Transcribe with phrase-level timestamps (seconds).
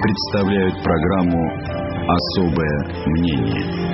[0.00, 1.38] представляют программу
[2.08, 3.90] «Особое мнение».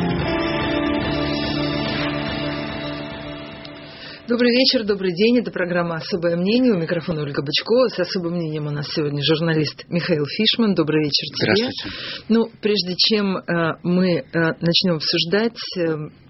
[4.28, 5.38] Добрый вечер, добрый день.
[5.38, 6.72] Это программа «Особое мнение».
[6.72, 7.88] У микрофона Ольга Бычкова.
[7.88, 10.74] С особым мнением у нас сегодня журналист Михаил Фишман.
[10.74, 11.54] Добрый вечер тебе.
[11.56, 11.96] Здравствуйте.
[12.28, 16.25] Ну, прежде чем э, мы э, начнем обсуждать э,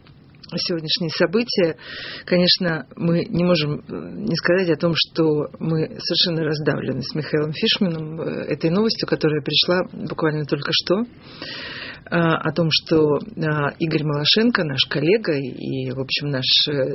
[0.54, 1.76] сегодняшние события,
[2.24, 8.20] конечно, мы не можем не сказать о том, что мы совершенно раздавлены с Михаилом Фишманом
[8.20, 11.04] этой новостью, которая пришла буквально только что
[12.08, 13.18] о том, что
[13.80, 16.44] Игорь Малашенко, наш коллега и, в общем, наш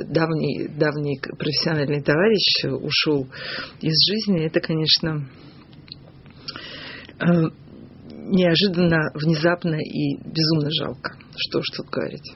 [0.06, 3.28] давний, давний профессиональный товарищ ушел
[3.82, 5.28] из жизни, это, конечно,
[8.08, 11.18] неожиданно, внезапно и безумно жалко.
[11.36, 12.32] Что уж тут говорить.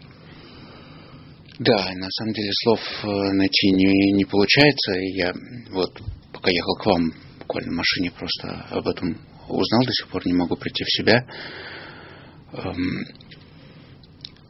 [1.58, 4.92] Да, на самом деле слов найти не, не получается.
[4.92, 5.32] Я
[5.70, 10.26] вот пока ехал к вам буквально в машине просто об этом узнал, до сих пор
[10.26, 11.24] не могу прийти в себя.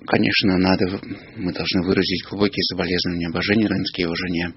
[0.06, 1.00] Конечно, надо,
[1.36, 4.52] мы должны выразить глубокие соболезнования обожения Рынске и его жене.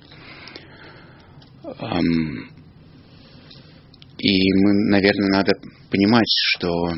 [4.17, 5.51] И мы, наверное, надо
[5.91, 6.93] понимать, что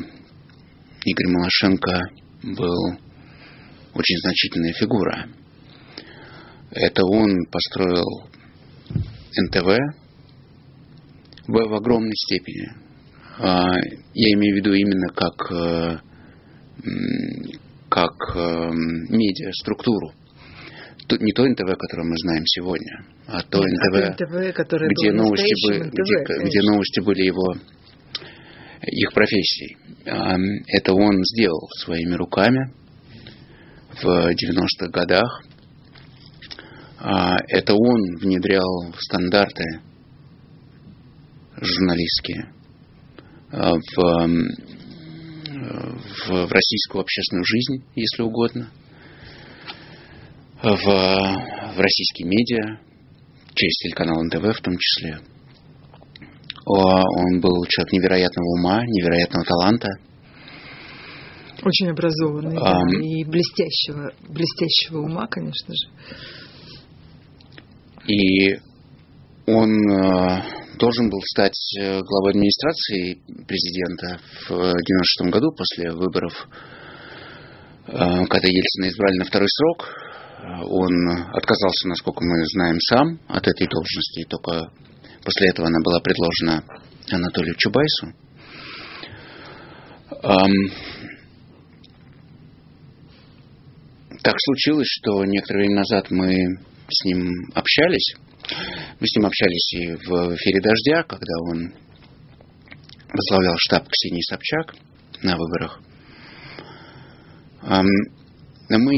[1.04, 2.10] Игорь Малашенко
[2.42, 2.98] был
[3.94, 5.28] очень значительная фигура.
[6.72, 8.28] Это он построил
[9.36, 9.66] НТВ
[11.46, 12.72] в, в огромной степени.
[13.38, 16.02] Я имею в виду именно как
[17.92, 18.70] как э,
[19.10, 20.12] медиа-структуру.
[21.10, 25.68] Не то НТВ, которое мы знаем сегодня, а то НТВ, а НТВ которое где, новости
[25.68, 27.54] были, НТВ, где, где новости были его
[28.80, 29.76] их профессией.
[30.04, 32.72] Это он сделал своими руками
[34.02, 35.42] в 90-х годах.
[37.04, 39.64] Это он внедрял стандарты
[41.60, 42.52] журналистские
[43.50, 44.28] в
[45.62, 48.70] в, в российскую общественную жизнь, если угодно,
[50.62, 52.78] в, в российские медиа,
[53.54, 55.18] через телеканал НТВ в том числе.
[56.64, 59.88] Он был человек невероятного ума, невероятного таланта.
[61.64, 65.88] Очень образованный а, да, и блестящего, блестящего ума, конечно же.
[68.06, 68.56] И
[69.46, 69.70] он
[70.82, 73.14] должен был стать э, главой администрации
[73.46, 74.18] президента
[74.48, 76.48] в 1996 году после выборов,
[77.86, 79.98] э, когда Ельцина избрали на второй срок.
[80.64, 80.92] Он
[81.34, 84.72] отказался, насколько мы знаем, сам от этой должности, только
[85.24, 86.64] после этого она была предложена
[87.12, 88.12] Анатолию Чубайсу.
[94.20, 96.58] Так случилось, что некоторое время назад мы
[96.92, 98.14] с ним общались,
[99.00, 101.74] мы с ним общались и в эфире «Дождя», когда он
[103.12, 104.74] возглавлял штаб Ксении Собчак
[105.22, 105.80] на выборах.
[108.68, 108.96] Мы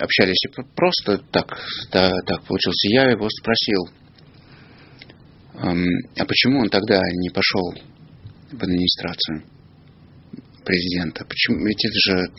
[0.00, 1.58] общались просто так,
[1.92, 2.84] да, так получилось.
[2.84, 3.90] Я его спросил,
[5.54, 7.74] а почему он тогда не пошел
[8.50, 9.44] в администрацию
[10.64, 11.24] президента?
[11.26, 11.66] Почему?
[11.66, 12.32] Ведь это же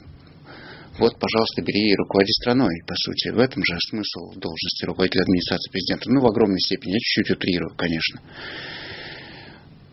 [0.97, 3.29] вот, пожалуйста, бери и руководи страной, по сути.
[3.29, 6.09] В этом же смысл должности руководителя администрации президента.
[6.09, 6.93] Ну, в огромной степени.
[6.93, 8.21] Я чуть-чуть утрирую, конечно.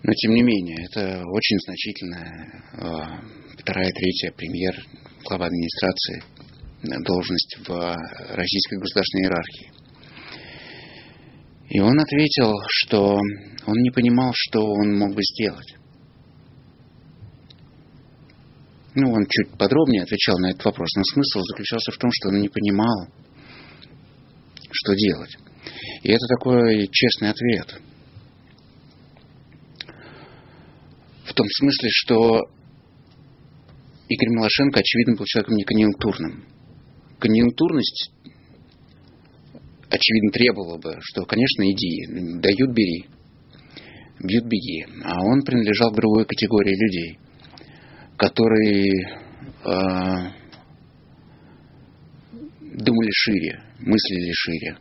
[0.05, 4.75] Но, тем не менее, это очень значительная э, вторая, третья премьер,
[5.25, 6.23] глава администрации,
[7.05, 7.97] должность в
[8.35, 9.73] российской государственной иерархии.
[11.71, 15.82] И он ответил, что он не понимал, что он мог бы сделать.
[18.95, 22.41] Ну, он чуть подробнее отвечал на этот вопрос, но смысл заключался в том, что он
[22.41, 23.09] не понимал,
[24.71, 25.35] что делать.
[26.03, 27.81] И это такой честный ответ.
[31.25, 32.41] В том смысле, что
[34.09, 36.45] Игорь Малашенко, очевидно, был человеком не конъюнктурным.
[37.19, 38.11] Конъюнктурность,
[39.89, 43.07] очевидно, требовала бы, что, конечно, иди, дают, бери,
[44.21, 44.85] бьют, беги.
[45.05, 47.19] А он принадлежал к другой категории людей–
[48.23, 49.73] которые э,
[52.61, 54.77] думали шире, мыслили шире.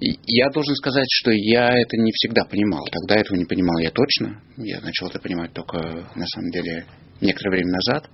[0.00, 2.86] И я должен сказать, что я это не всегда понимал.
[2.92, 4.40] Тогда этого не понимал я точно.
[4.58, 5.78] Я начал это понимать только,
[6.14, 6.86] на самом деле,
[7.20, 8.08] некоторое время назад.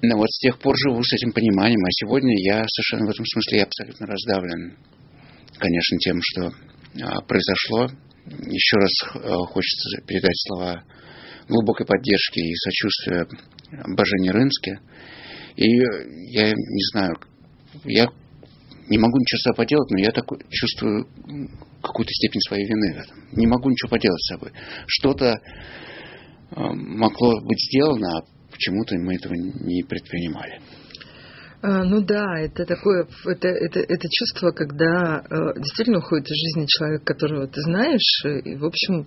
[0.00, 3.26] Но вот с тех пор живу с этим пониманием, а сегодня я совершенно в этом
[3.26, 4.76] смысле абсолютно раздавлен,
[5.58, 6.52] конечно, тем, что
[7.02, 7.88] а, произошло
[8.30, 10.84] еще раз э, хочется передать слова
[11.48, 13.26] глубокой поддержки и сочувствия
[13.96, 14.80] Божене Рынске.
[15.56, 17.16] И я не знаю,
[17.84, 18.06] я
[18.88, 21.08] не могу ничего с собой поделать, но я так чувствую
[21.82, 23.02] какую-то степень своей вины.
[23.32, 24.52] Не могу ничего поделать с собой.
[24.86, 25.40] Что-то э,
[26.56, 30.60] могло быть сделано, а почему-то мы этого не предпринимали.
[31.60, 36.66] А, ну да, это такое, это, это, это чувство, когда э, действительно уходит из жизни
[36.68, 39.06] человек, которого ты знаешь, и, в общем,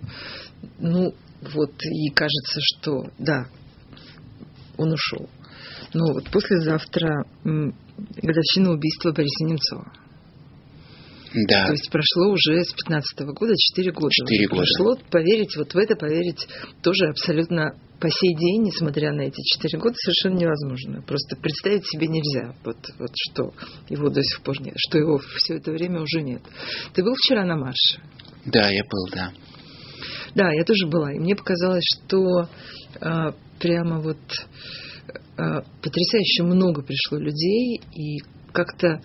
[0.78, 1.14] ну,
[1.54, 3.46] вот, и кажется, что, да,
[4.76, 5.30] он ушел.
[5.94, 9.92] Ну, вот послезавтра годовщина убийства Бориса Немцова.
[11.48, 11.66] Да.
[11.66, 14.10] То есть прошло уже с 15 -го года 4 года.
[14.10, 14.62] 4 года.
[14.62, 16.46] Прошло, поверить, вот в это поверить
[16.82, 21.02] тоже абсолютно по сей день, несмотря на эти 4 года, совершенно невозможно.
[21.02, 23.54] Просто представить себе нельзя, вот, вот что
[23.88, 26.42] его до сих пор нет, что его все это время уже нет.
[26.94, 28.02] Ты был вчера на марше?
[28.44, 29.32] Да, я был, да.
[30.34, 31.12] Да, я тоже была.
[31.12, 32.48] И мне показалось, что
[33.00, 34.18] э, прямо вот
[35.36, 38.18] э, потрясающе много пришло людей, и
[38.52, 39.00] как-то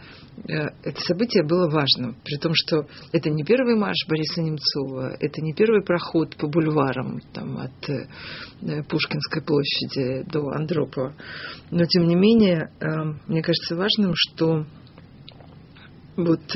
[0.47, 0.53] э,
[0.83, 5.53] это событие было важным, при том, что это не первый марш Бориса Немцова, это не
[5.53, 11.15] первый проход по бульварам там, от э, Пушкинской площади до Андропова.
[11.71, 12.85] Но, тем не менее, э,
[13.27, 14.65] мне кажется важным, что
[16.15, 16.55] вот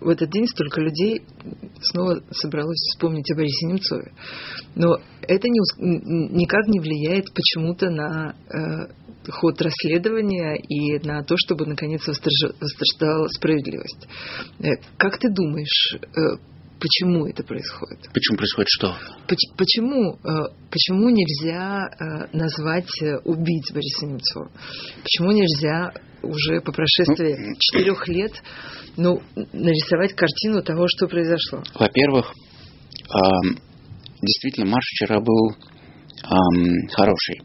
[0.00, 1.22] в этот день столько людей
[1.80, 4.12] снова собралось вспомнить о Борисе Немцове.
[4.74, 5.60] Но это не,
[6.36, 14.06] никак не влияет почему-то на э, ход расследования и на то, чтобы наконец восторжествовала справедливость.
[14.60, 16.53] Э, как ты думаешь, э,
[16.84, 17.98] почему это происходит?
[18.12, 18.94] Почему происходит что?
[19.56, 24.50] Почему, э, почему нельзя э, назвать э, убийц Бориса Немцова?
[25.02, 25.92] Почему нельзя
[26.22, 28.32] уже по прошествии четырех лет
[28.98, 31.62] ну, нарисовать картину того, что произошло?
[31.74, 32.32] Во-первых,
[34.20, 35.56] действительно, марш вчера был
[36.92, 37.40] хороший.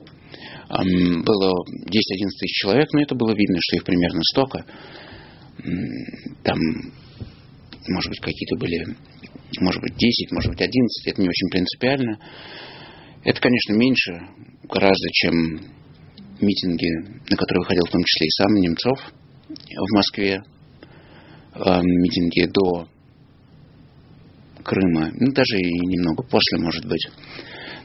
[0.70, 4.66] Было 10-11 тысяч человек, но это было видно, что их примерно столько.
[6.44, 6.58] Там,
[7.88, 8.96] может быть, какие-то были,
[9.60, 12.20] может быть, 10, может быть, 11, это не очень принципиально.
[13.24, 14.12] Это, конечно, меньше
[14.64, 15.34] гораздо, чем
[16.42, 16.90] митинги,
[17.30, 19.14] на которые выходил в том числе и сам Немцов
[19.50, 20.42] в Москве,
[21.56, 22.88] э, митинги до
[24.64, 27.08] Крыма, ну, даже и немного после, может быть.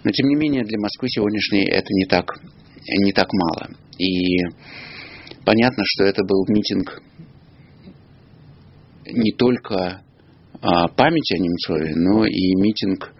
[0.02, 2.26] Но, тем не менее, для Москвы сегодняшней это не так,
[3.04, 3.70] не так мало.
[3.98, 4.38] И
[5.44, 7.02] понятно, что это был митинг
[9.06, 10.02] не только
[10.60, 13.12] а, памяти о Немцове, но и митинг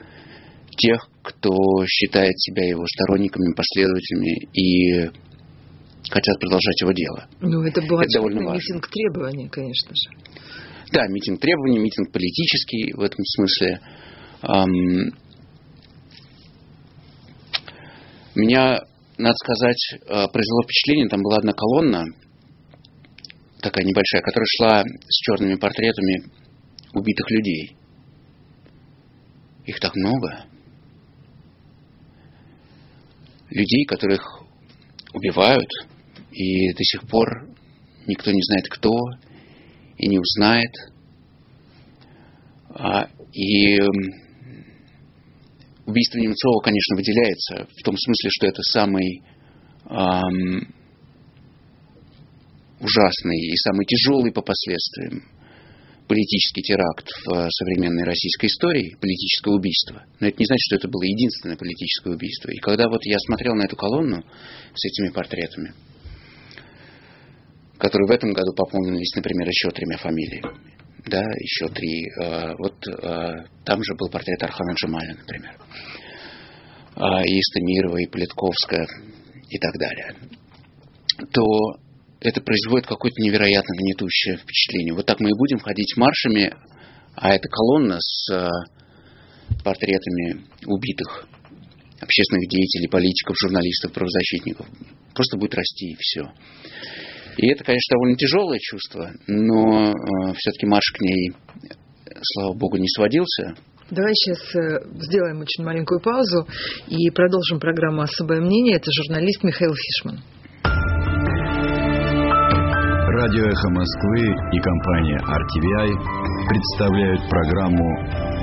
[0.77, 1.51] тех, кто
[1.87, 5.11] считает себя его сторонниками, последователями и
[6.11, 7.29] хотят продолжать его дело.
[7.41, 10.11] Ну, это был это довольно митинг требований, конечно же.
[10.93, 13.81] Да, митинг требований, митинг политический в этом смысле.
[18.35, 18.81] Меня,
[19.17, 22.05] надо сказать, э, произвело впечатление, там была одна колонна,
[23.65, 26.25] такая небольшая, которая шла с черными портретами
[26.93, 27.77] убитых людей.
[29.65, 30.45] Их так много.
[33.49, 34.43] Людей, которых
[35.15, 35.71] убивают,
[36.31, 37.49] и до сих пор
[38.07, 38.93] никто не знает, кто,
[39.97, 40.73] и не узнает.
[42.69, 43.81] А, и
[45.87, 49.23] убийство Немцова, конечно, выделяется в том смысле, что это самый
[49.89, 50.75] эм,
[52.85, 55.25] ужасный и самый тяжелый по последствиям
[56.07, 60.05] политический теракт в современной российской истории, политическое убийство.
[60.21, 62.51] Но это не значит, что это было единственное политическое убийство.
[62.51, 64.23] И когда вот я смотрел на эту колонну
[64.75, 65.73] с этими портретами,
[67.79, 70.75] которые в этом году пополнились, например, еще тремя фамилиями,
[71.07, 75.57] да, еще три, э, вот э, там же был портрет Архана Джамаля, например,
[76.97, 78.87] э, и Стамирова, и Политковская,
[79.49, 80.15] и так далее,
[81.33, 81.45] то
[82.25, 84.95] это производит какое-то невероятно гнетущее впечатление.
[84.95, 86.55] Вот так мы и будем ходить маршами,
[87.15, 88.49] а эта колонна с э,
[89.63, 91.27] портретами убитых
[92.01, 94.67] общественных деятелей, политиков, журналистов, правозащитников
[95.15, 96.23] просто будет расти и все.
[97.37, 101.33] И это, конечно, довольно тяжелое чувство, но э, все-таки марш к ней,
[102.23, 103.55] слава богу, не сводился.
[103.91, 106.47] Давай сейчас э, сделаем очень маленькую паузу
[106.89, 108.77] и продолжим программу «Особое мнение».
[108.77, 110.23] Это журналист Михаил Фишман.
[113.15, 117.89] Радио «Эхо Москвы» и компания RTVI представляют программу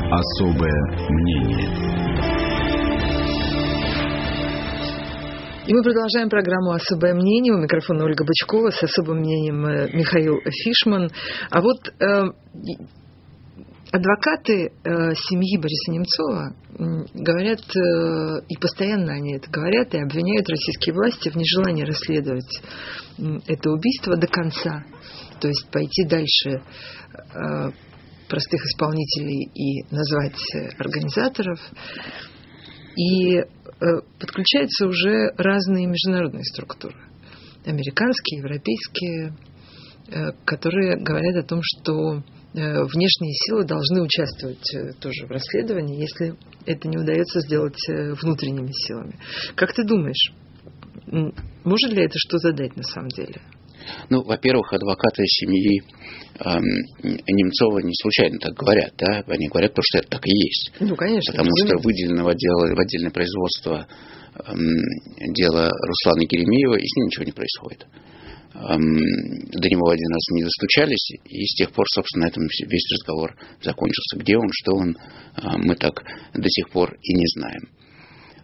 [0.10, 1.92] «Особое мнение».
[5.68, 7.54] И мы продолжаем программу «Особое мнение».
[7.54, 11.10] У микрофона Ольга Бычкова с особым мнением э, Михаил Фишман.
[11.50, 12.24] А вот э,
[13.92, 16.56] адвокаты э, семьи Бориса Немцова
[17.14, 22.62] говорят, э, и постоянно они это говорят, и обвиняют российские власти в нежелании расследовать
[23.48, 24.86] это убийство до конца,
[25.40, 27.72] то есть пойти дальше э,
[28.30, 30.40] простых исполнителей и назвать
[30.80, 31.60] организаторов.
[32.96, 33.46] И э,
[34.20, 36.96] подключаются уже разные международные структуры.
[37.66, 39.36] Американские, европейские,
[40.08, 46.02] э, которые говорят о том, что Э, внешние силы должны участвовать э, тоже в расследовании,
[46.02, 49.18] если это не удается сделать э, внутренними силами.
[49.56, 50.34] Как ты думаешь,
[51.64, 53.42] может ли это что-то дать на самом деле?
[54.10, 55.82] Ну, во-первых, адвокаты семьи
[56.40, 56.64] эм,
[57.04, 59.24] Немцова не случайно так говорят, да?
[59.28, 60.72] Они говорят, потому что это так и есть.
[60.80, 61.32] Ну, конечно.
[61.32, 63.88] Потому что выделено в, отдел, в отдельное производство
[64.46, 67.88] эм, дело Руслана Еремеева, и с ним ничего не происходит
[68.54, 73.36] до него один раз не достучались, и с тех пор, собственно, на этом весь разговор
[73.62, 74.18] закончился.
[74.18, 74.98] Где он, что он,
[75.36, 76.04] а, мы так
[76.34, 77.70] до сих пор и не знаем.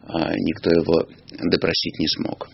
[0.03, 1.09] А, никто его
[1.51, 2.49] допросить не смог.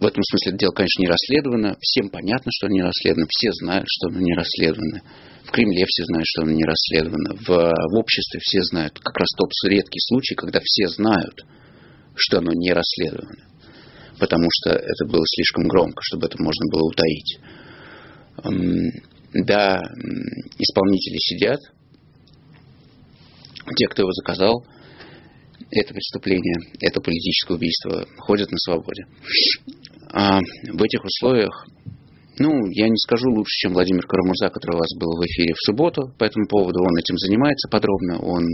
[0.00, 1.76] В этом смысле дело, конечно, не расследовано.
[1.80, 3.26] Всем понятно, что оно не расследовано.
[3.28, 5.02] Все знают, что оно не расследовано.
[5.44, 7.34] В Кремле все знают, что оно не расследовано.
[7.34, 8.98] В, в обществе все знают.
[8.98, 11.44] Как раз тот редкий случай, когда все знают–
[12.14, 13.46] что оно не расследовано,
[14.18, 17.38] потому что это было слишком громко, чтобы это можно было утаить.
[19.32, 19.80] Да,
[20.58, 21.60] исполнители сидят,
[23.76, 24.66] те, кто его заказал,
[25.70, 29.06] это преступление, это политическое убийство, ходят на свободе.
[30.12, 31.68] А в этих условиях,
[32.40, 35.66] ну, я не скажу лучше, чем Владимир Карамурза, который у вас был в эфире в
[35.66, 36.80] субботу по этому поводу.
[36.80, 38.18] Он этим занимается подробно.
[38.18, 38.46] Он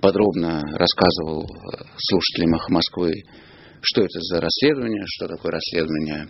[0.00, 3.12] подробно рассказывал э, слушателям «Эхо Москвы»,
[3.80, 6.26] что это за расследование, что такое расследование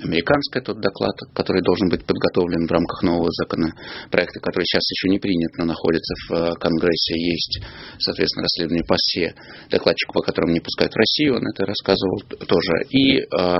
[0.00, 5.18] американское, тот доклад, который должен быть подготовлен в рамках нового законопроекта, который сейчас еще не
[5.18, 7.14] принят, но находится в э, Конгрессе.
[7.18, 7.60] Есть,
[7.98, 9.34] соответственно, расследование по СЕ,
[9.70, 12.72] докладчик, по которому не пускают в Россию, он это рассказывал тоже.
[12.90, 13.58] И э, э,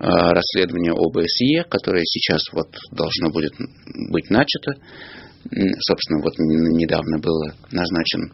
[0.00, 3.54] расследование ОБСЕ, которое сейчас вот должно будет
[4.10, 4.74] быть начато.
[5.86, 8.32] Собственно, вот недавно было назначен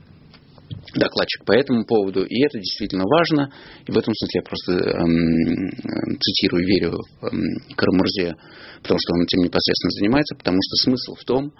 [0.94, 3.52] докладчик по этому поводу, и это действительно важно.
[3.86, 8.34] И в этом смысле я просто эм, цитирую, верю эм, Карамурзе,
[8.82, 11.52] потому что он этим непосредственно занимается, потому что смысл в том,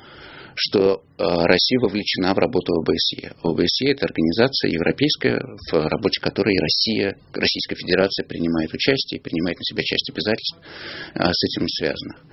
[0.57, 3.33] что э, Россия вовлечена в работу ОБСЕ.
[3.43, 5.39] ОБСЕ– это организация европейская,
[5.71, 10.59] в работе которой Россия, Российская Федерация принимает участие и принимает на себя часть обязательств
[11.15, 12.25] э, с этим связанных.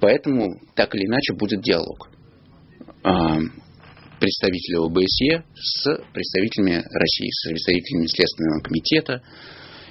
[0.00, 2.08] Поэтому, так или иначе, будет диалог
[4.20, 9.22] представителей ОБСЕ с представителями России, с представителями Следственного комитета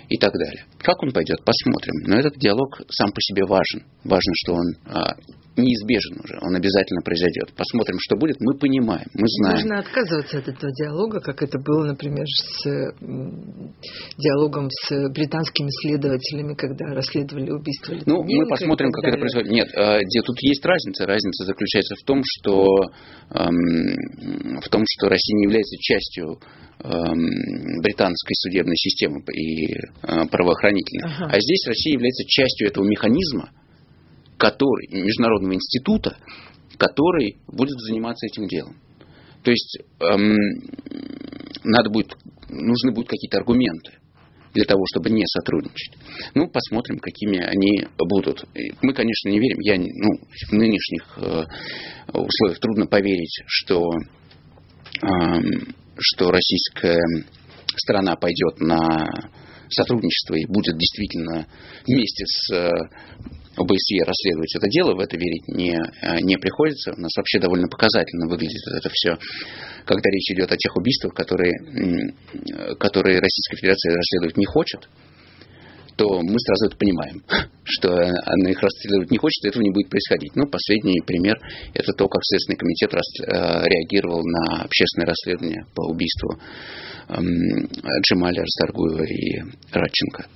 [0.07, 0.65] и так далее.
[0.79, 2.03] Как он пойдет, посмотрим.
[2.07, 3.85] Но этот диалог сам по себе важен.
[4.03, 5.17] Важно, что он а,
[5.61, 7.53] неизбежен уже, он обязательно произойдет.
[7.55, 9.55] Посмотрим, что будет, мы понимаем, мы знаем.
[9.61, 12.63] Нужно отказываться от этого диалога, как это было, например, с
[14.17, 19.51] диалогом с британскими следователями, когда расследовали убийство Ну, мы посмотрим, как это происходит.
[19.51, 21.05] Нет, а, где тут есть разница.
[21.05, 22.65] Разница заключается в том, что,
[23.29, 26.39] в том, что Россия не является частью
[26.81, 31.11] британской судебной системы и а, правоохранительной.
[31.11, 31.25] Ага.
[31.33, 33.49] А здесь Россия является частью этого механизма,
[34.39, 36.17] который, международного института,
[36.77, 38.75] который будет заниматься этим делом.
[39.43, 40.35] То есть эм,
[41.63, 42.15] надо будет,
[42.49, 43.91] нужны будут какие-то аргументы
[44.53, 45.95] для того, чтобы не сотрудничать.
[46.33, 48.45] Ну, посмотрим, какими они будут.
[48.81, 49.59] Мы, конечно, не верим.
[49.59, 50.09] Я, ну,
[50.49, 51.43] в нынешних э,
[52.13, 53.91] условиях трудно поверить, что,
[55.01, 55.07] э,
[55.99, 56.99] что российская
[57.75, 59.07] страна пойдет на
[59.69, 61.47] сотрудничество и будет действительно
[61.85, 62.71] вместе с э,
[63.55, 66.93] ОБСЕ расследовать это дело, в это верить не, э, не приходится.
[66.93, 69.17] У нас вообще довольно показательно выглядит это все,
[69.85, 71.51] когда речь идет о тех убийствах, которые,
[72.79, 74.87] которые Российская Федерация расследовать не хочет,
[75.99, 77.21] то мы сразу это понимаем,
[77.65, 80.33] что она их расследовать не хочет, этого не будет происходить.
[80.33, 81.37] Ну, последний пример–
[81.73, 82.97] это то, как Следственный комитет э,
[83.67, 86.39] реагировал на общественное расследование по убийству
[87.09, 89.41] Джемаля Арсаргуева и
[89.73, 90.27] Радченко.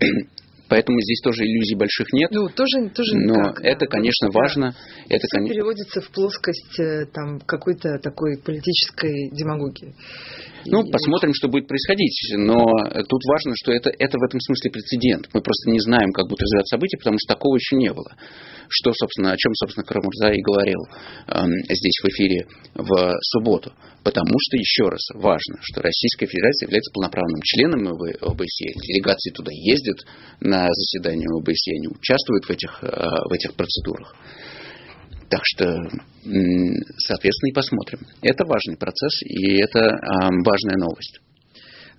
[0.70, 2.30] Поэтому здесь тоже иллюзий больших нет.
[2.30, 3.86] Ну, тоже, тоже Но никак, это, да.
[3.86, 4.38] конечно, да.
[4.38, 4.74] важно.
[5.10, 5.46] Это, кон...
[5.46, 9.94] переводится в плоскость э, там, какой-то такой политической демагогии.
[10.66, 12.34] Ну, посмотрим, что будет происходить.
[12.36, 12.64] Но
[13.08, 15.28] тут важно, что это, это в этом смысле прецедент.
[15.32, 18.14] Мы просто не знаем, как будут развиваться события, потому что такого еще не было.
[18.68, 20.80] Что, собственно, о чем, собственно, Карамурза и говорил
[21.28, 23.72] э, здесь в эфире в субботу.
[24.02, 28.72] Потому что, еще раз, важно, что Российская Федерация является полноправным членом ОБСЕ.
[28.86, 29.98] Делегации туда ездят
[30.40, 32.88] на заседания ОБСЕ, они участвуют в этих, э,
[33.28, 34.14] в этих процедурах.
[35.32, 35.64] Так что,
[36.98, 38.00] соответственно, и посмотрим.
[38.20, 39.80] Это важный процесс, и это
[40.44, 41.20] важная новость.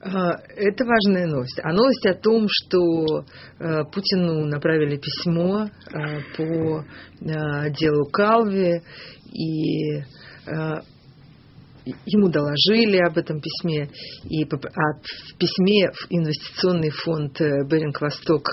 [0.02, 1.60] А, это важная новость.
[1.63, 3.25] А новость о том, что
[3.58, 8.84] э, Путину направили письмо э, по э, делу Калви,
[9.32, 10.04] и
[12.06, 13.90] ему доложили об этом письме,
[14.30, 14.48] и а
[15.02, 18.44] в письме в инвестиционный фонд Беринг Восток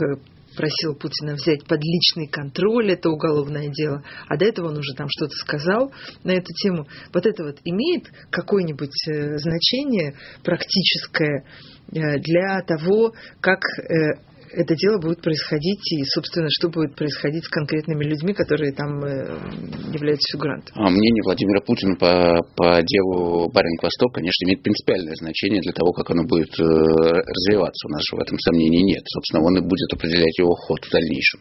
[0.57, 5.09] просил Путина взять под личный контроль это уголовное дело, а до этого он уже там
[5.09, 5.93] что-то сказал
[6.25, 6.87] на эту тему.
[7.13, 11.45] Вот это вот имеет какое-нибудь э, значение практическое
[11.93, 17.49] э, для того, как э, это дело будет происходить и, собственно, что будет происходить с
[17.49, 20.75] конкретными людьми, которые там э, являются фигурантами.
[20.75, 26.11] А мнение Владимира Путина по, по делу Баринг-Восток, конечно, имеет принципиальное значение для того, как
[26.11, 27.87] оно будет э, развиваться.
[27.89, 29.03] У нас в этом сомнений нет.
[29.07, 31.41] Собственно, он и будет определять его ход в дальнейшем.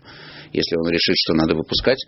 [0.53, 1.99] Если он решит, что надо выпускать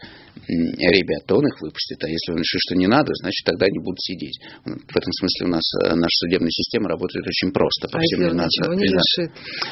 [0.48, 2.01] ребят, то он их выпустит.
[2.03, 4.39] А если он решит, что не надо, значит, тогда они будут сидеть.
[4.65, 7.88] В этом смысле у нас э, наша судебная система работает очень просто.
[7.88, 9.29] По а всем если он ничего не решит?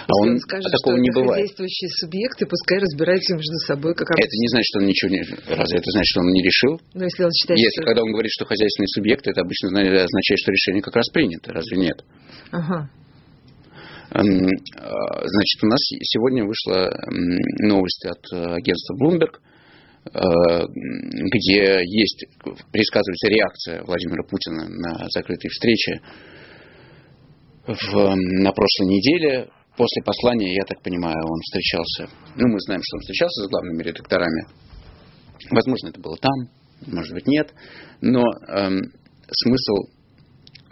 [0.08, 1.46] А он, он скажет, а такого не бывает.
[1.46, 4.26] действующие субъекты, пускай разбираются между собой, как обычно.
[4.26, 5.22] Это не значит, что он ничего не...
[5.56, 6.82] Разве это значит, что он не решил?
[6.94, 7.86] Но если он считает, если, что...
[7.88, 11.54] когда он говорит, что хозяйственный субъект, это обычно означает, что решение как раз принято.
[11.54, 12.04] Разве нет?
[12.52, 12.90] Ага.
[14.12, 16.90] А, значит, у нас сегодня вышла
[17.60, 19.38] новость от э, агентства Bloomberg,
[20.06, 22.26] э, где есть,
[22.72, 26.02] предсказывается реакция Владимира Путина на закрытой встрече
[27.68, 29.50] в, на прошлой неделе.
[29.80, 33.82] После послания, я так понимаю, он встречался, ну, мы знаем, что он встречался с главными
[33.82, 34.46] редакторами.
[35.52, 36.50] Возможно, это было там,
[36.86, 37.54] может быть, нет.
[38.02, 38.20] Но
[38.50, 38.92] эм,
[39.32, 39.76] смысл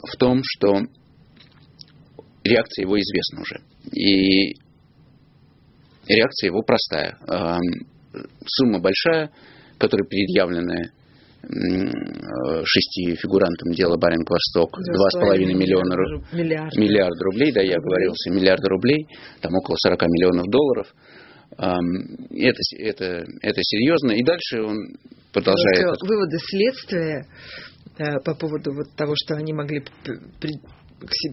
[0.04, 0.82] в том, что
[2.44, 3.62] реакция его известна уже.
[3.94, 4.58] И
[6.10, 7.18] реакция его простая.
[8.46, 9.32] Сумма большая,
[9.78, 10.92] которая предъявленная
[11.44, 15.96] шести фигурантам дела Баринг Восток два с половиной миллиона
[16.34, 16.80] миллиарда.
[16.80, 19.08] миллиарда рублей, да, я оговорился, миллиарда рублей,
[19.42, 20.88] там около 40 миллионов долларов.
[21.58, 24.12] Это, это, это серьезно.
[24.12, 24.78] И дальше он
[25.32, 26.02] продолжает.
[26.02, 27.26] Выводы следствия
[27.98, 29.82] э, по поводу вот того, что они могли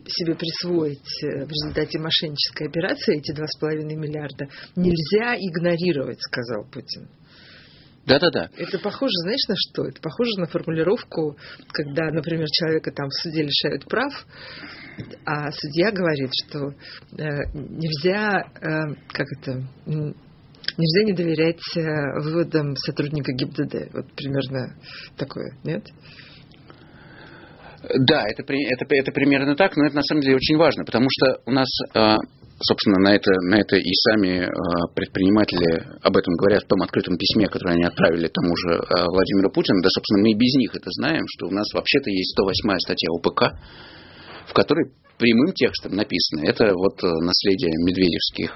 [0.08, 7.08] себе присвоить э, в результате мошеннической операции эти 2,5 миллиарда, нельзя игнорировать, сказал Путин.
[8.06, 8.50] Да-да-да.
[8.56, 9.88] Это похоже, знаешь, на что?
[9.88, 11.36] Это похоже на формулировку,
[11.72, 14.12] когда, например, человека там в суде лишают прав,
[15.24, 23.32] а судья говорит, что э, нельзя, э, как это, нельзя не доверять э, выводам сотрудника
[23.32, 23.94] ГИБДД.
[23.94, 24.76] Вот примерно
[25.16, 25.86] такое, нет?
[27.82, 31.40] Да, это, это, это примерно так, но это на самом деле очень важно, потому что
[31.44, 32.16] у нас, а,
[32.64, 37.16] собственно, на это, на это и сами а, предприниматели об этом говорят в том открытом
[37.16, 39.82] письме, которое они отправили тому же а, Владимиру Путину.
[39.82, 43.08] Да, собственно, мы и без них это знаем, что у нас вообще-то есть 108 статья
[43.12, 43.42] УПК,
[44.48, 48.50] в которой прямым текстом написано, это вот наследие медведевских,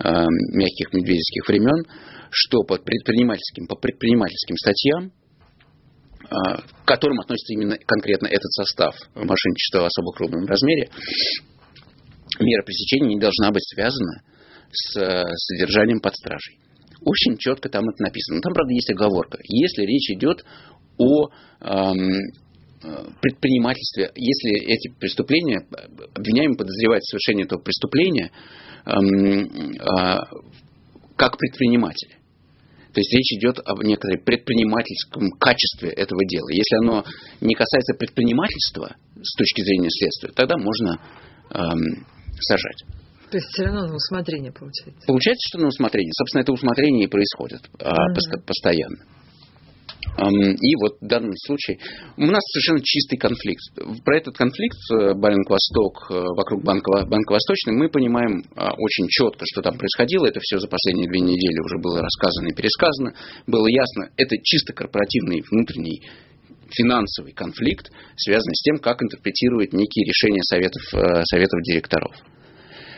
[0.00, 1.84] мягких медведевских времен,
[2.30, 5.12] что под предпринимательским, по предпринимательским статьям
[6.28, 10.90] к которым относится именно конкретно этот состав мошенничества в особо крупном размере,
[12.40, 14.22] мера пресечения не должна быть связана
[14.70, 16.58] с э, содержанием под стражей.
[17.04, 18.40] Очень четко там это написано.
[18.40, 19.38] Там, правда, есть оговорка.
[19.44, 20.44] Если речь идет
[20.98, 21.28] о
[21.60, 22.10] эм,
[23.20, 25.60] предпринимательстве, если эти преступления,
[26.14, 28.30] обвиняемый подозревает в совершении этого преступления
[28.84, 30.18] эм, э,
[31.16, 32.16] как предприниматель.
[32.92, 36.48] То есть речь идет об некотором предпринимательском качестве этого дела.
[36.50, 37.04] Если оно
[37.40, 41.00] не касается предпринимательства с точки зрения следствия, тогда можно
[41.50, 42.06] эм,
[42.42, 42.84] сажать.
[43.30, 45.06] То есть все равно на усмотрение получается?
[45.06, 46.12] Получается, что на усмотрение.
[46.16, 48.44] Собственно, это усмотрение и происходит mm-hmm.
[48.46, 49.04] постоянно.
[50.18, 51.78] И вот в данном случае
[52.16, 53.62] у нас совершенно чистый конфликт.
[54.04, 59.44] Про этот конфликт э, Баринг-Восток э, вокруг Банка, Банка Восточный мы понимаем а, очень четко,
[59.44, 60.26] что там происходило.
[60.26, 63.14] Это все за последние две недели уже было рассказано и пересказано.
[63.46, 66.02] Было ясно, это чисто корпоративный внутренний
[66.70, 72.14] финансовый конфликт, связанный с тем, как интерпретируют некие решения советов, э, советов директоров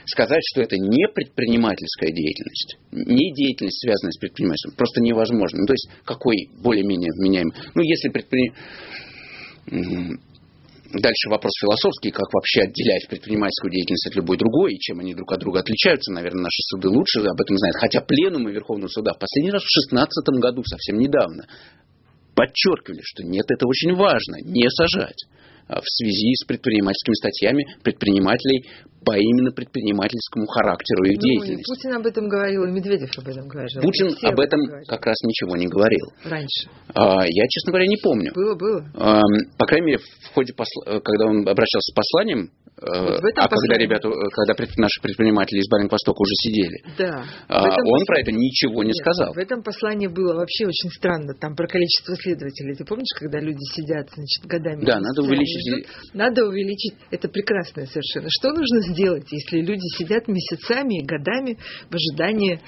[0.07, 5.61] сказать, что это не предпринимательская деятельность, не деятельность, связанная с предпринимательством, просто невозможно.
[5.61, 7.55] Ну, то есть, какой более-менее вменяемый?
[7.75, 8.53] Ну, если предпри...
[10.93, 15.31] Дальше вопрос философский, как вообще отделять предпринимательскую деятельность от любой другой, и чем они друг
[15.33, 16.13] от друга отличаются.
[16.13, 17.77] Наверное, наши суды лучше об этом знают.
[17.77, 21.47] Хотя пленумы Верховного суда в последний раз в 2016 году, совсем недавно,
[22.41, 25.27] подчеркивали, что нет, это очень важно, не сажать.
[25.69, 28.65] А, в связи с предпринимательскими статьями предпринимателей
[29.05, 31.73] по именно предпринимательскому характеру их ну, деятельности.
[31.73, 33.81] Путин об этом говорил, и Медведев об этом говорил.
[33.81, 34.89] Путин об этом говорили.
[34.89, 36.07] как раз ничего не говорил.
[36.25, 36.69] Раньше.
[36.95, 38.33] А, я, честно говоря, не помню.
[38.35, 38.91] Было, было.
[38.95, 39.21] А,
[39.59, 41.01] по крайней мере, в ходе посла...
[41.01, 42.51] когда он обращался с посланием
[42.81, 47.25] вот а когда ребята, когда наши предприниматели из Баринг-Востока уже сидели, да.
[47.49, 48.07] а, он послании...
[48.07, 49.35] про это ничего не Нет, сказал.
[49.35, 52.75] В этом послании было вообще очень странно, там про количество следователей.
[52.75, 54.85] Ты помнишь, когда люди сидят, значит, годами?
[54.85, 55.61] Да, надо увеличить.
[55.69, 56.15] Ждут?
[56.15, 56.95] Надо увеличить.
[57.11, 58.29] Это прекрасно совершенно.
[58.31, 61.59] Что нужно сделать, если люди сидят месяцами и годами
[61.91, 62.61] в ожидании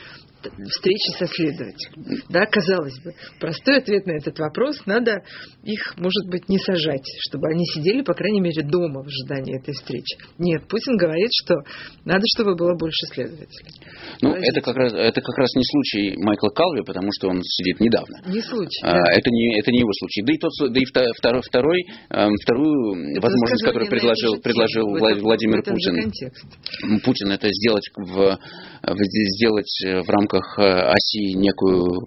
[0.51, 2.23] встречи со следователем.
[2.29, 5.23] Да, казалось бы, простой ответ на этот вопрос, надо
[5.65, 9.75] их, может быть, не сажать, чтобы они сидели, по крайней мере, дома в ожидании этой
[9.75, 10.19] встречи.
[10.39, 11.57] Нет, Путин говорит, что
[12.05, 13.73] надо, чтобы было больше следователей.
[14.21, 17.81] Ну, это как, раз, это как раз не случай Майкла Калви, потому что он сидит
[17.81, 18.23] недавно.
[18.27, 18.81] Не случай.
[18.83, 19.13] А, да.
[19.13, 20.23] это, не, это не его случай.
[20.23, 25.21] Да и, тот, да и второй, второй, эм, вторую это возможность, которую предложил, предложил этом,
[25.21, 27.01] Владимир Путин.
[27.01, 28.39] Путин это сделать в,
[29.37, 32.07] сделать в рамках рамках э, оси некую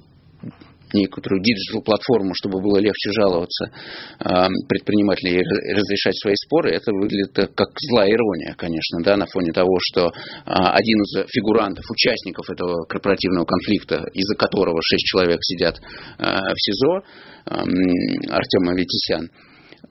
[0.93, 7.67] некоторую диджитал-платформу, чтобы было легче жаловаться э, предпринимателей и разрешать свои споры, это выглядит как
[7.89, 10.11] злая ирония, конечно, да, на фоне того, что э,
[10.45, 15.79] один из фигурантов, участников этого корпоративного конфликта, из-за которого шесть человек сидят
[16.17, 17.01] в СИЗО,
[17.45, 19.29] Артем Аветисян,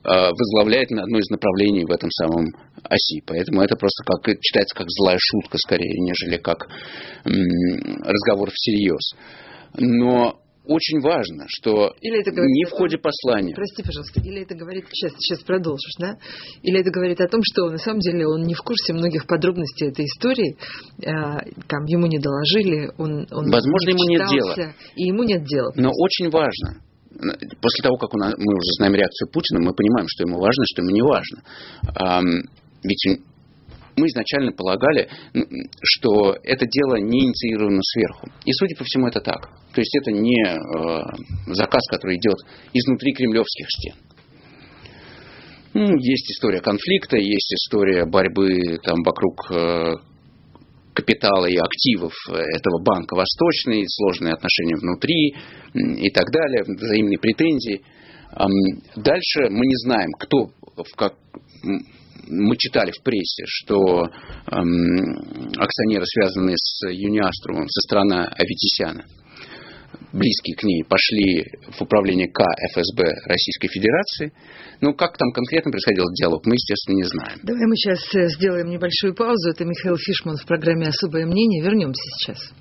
[0.03, 2.47] возглавляет одно из направлений в этом самом
[2.89, 3.23] оси.
[3.27, 6.69] Поэтому это просто как, читается как злая шутка скорее, нежели как
[7.25, 9.15] разговор всерьез.
[9.77, 13.55] Но очень важно, что или это говорит, не в ходе послания.
[13.55, 16.17] Прости, пожалуйста, или это говорит, сейчас, сейчас продолжишь, да?
[16.63, 19.89] Или это говорит о том, что на самом деле он не в курсе многих подробностей
[19.89, 20.57] этой истории,
[21.05, 24.75] а, там ему не доложили, он, он Возможно, не ему нет дела.
[24.97, 25.71] И ему нет дела.
[25.77, 26.81] Но очень важно,
[27.61, 30.83] после того, как нас, мы уже знаем реакцию Путина, мы понимаем, что ему важно, что
[30.83, 31.43] ему не важно.
[32.85, 33.21] Ведь
[33.97, 35.09] мы изначально полагали,
[35.83, 38.29] что это дело не инициировано сверху.
[38.45, 39.51] И, судя по всему, это так.
[39.73, 42.37] То есть это не э, заказ, который идет
[42.73, 43.95] изнутри кремлевских стен.
[45.75, 49.95] Ну, есть история конфликта, есть история борьбы там, вокруг э,
[50.93, 55.35] капитала и активов этого банка Восточный, сложные отношения внутри
[55.75, 57.83] и так далее, взаимные претензии.
[58.97, 61.15] Дальше мы не знаем, кто в как
[62.29, 64.07] мы читали в прессе, что
[64.51, 69.05] эм, акционеры, связанные с Юниаструмом, со стороны Аветисяна,
[70.13, 74.33] близкие к ней, пошли в управление К ФСБ Российской Федерации.
[74.81, 77.39] Ну, как там конкретно происходил диалог, мы, естественно, не знаем.
[77.43, 79.51] Давай мы сейчас э, сделаем небольшую паузу.
[79.51, 81.63] Это Михаил Фишман в программе «Особое мнение».
[81.63, 82.53] Вернемся сейчас.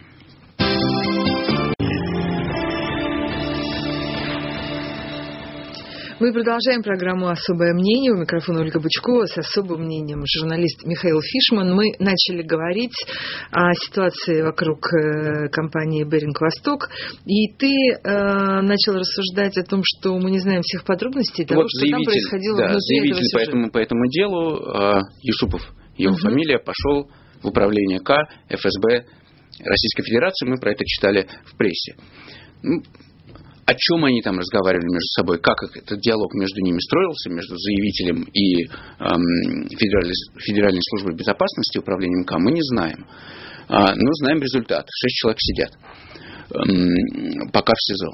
[6.23, 8.13] Мы продолжаем программу «Особое мнение».
[8.13, 11.75] У микрофона Ольга Бучкова с особым мнением журналист Михаил Фишман.
[11.75, 12.95] Мы начали говорить
[13.51, 16.87] о ситуации вокруг э, компании «Беринг Восток».
[17.25, 21.67] И ты э, начал рассуждать о том, что мы не знаем всех подробностей того, вот
[21.69, 25.61] что там происходило да, внутри заявитель этого по этому, по этому делу, э, Юсупов,
[25.97, 26.21] его угу.
[26.21, 28.15] фамилия, пошел в управление К
[28.47, 29.07] ФСБ
[29.59, 30.47] Российской Федерации.
[30.47, 31.95] Мы про это читали в прессе
[32.63, 32.81] ну,
[33.65, 38.23] о чем они там разговаривали между собой, как этот диалог между ними строился, между заявителем
[38.23, 43.05] и эм, Федеральной, Федеральной службой безопасности, управлением КАМ, мы не знаем.
[43.69, 44.85] А, но знаем результат.
[44.91, 45.71] Шесть человек сидят
[46.53, 48.11] эм, пока в СИЗО.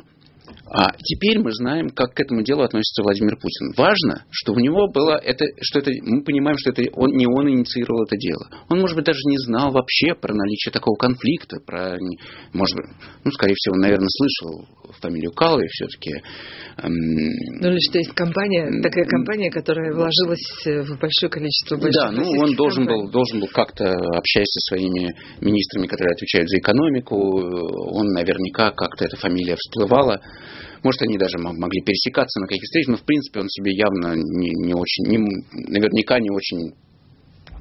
[0.72, 3.74] А теперь мы знаем, как к этому делу относится Владимир Путин.
[3.76, 7.50] Важно, что у него было это, что это, мы понимаем, что это он, не он
[7.50, 8.48] инициировал это дело.
[8.70, 11.98] Он, может быть, даже не знал вообще про наличие такого конфликта, про,
[12.54, 12.86] может быть,
[13.24, 14.68] ну, скорее всего, он, наверное, слышал
[15.02, 16.22] фамилию Каллы все-таки.
[16.78, 16.94] Эм,
[17.62, 22.30] ну, лишь что есть компания, такая компания, которая вложилась в большое количество больших Да, ну,
[22.42, 25.10] он должен был, должен был как-то, общаясь со своими
[25.42, 30.22] министрами, которые отвечают за экономику, он наверняка как-то эта фамилия всплывала.
[30.84, 34.52] Может, они даже могли пересекаться на каких-то встречах, но, в принципе, он себе явно не,
[34.66, 35.18] не очень, не,
[35.68, 36.74] наверняка не очень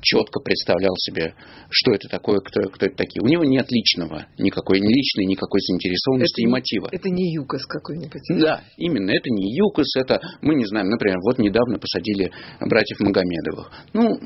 [0.00, 1.34] четко представлял себе,
[1.70, 3.22] что это такое, кто, кто это такие.
[3.22, 6.88] У него нет личного, никакой не личной, никакой заинтересованности это и мотива.
[6.92, 8.22] Это не ЮКОС какой-нибудь.
[8.40, 12.30] Да, именно, это не ЮКОС, это, мы не знаем, например, вот недавно посадили
[12.60, 13.70] братьев Магомедовых.
[13.92, 14.18] Ну,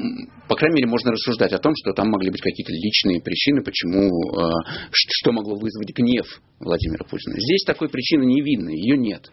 [0.49, 4.09] по крайней мере, можно рассуждать о том, что там могли быть какие-то личные причины, почему,
[4.09, 4.51] э,
[4.93, 6.27] что могло вызвать гнев
[6.61, 7.35] Владимира Путина.
[7.39, 9.31] Здесь такой причины не видно, ее нет.